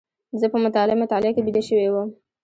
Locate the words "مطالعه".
0.65-0.97, 1.03-1.31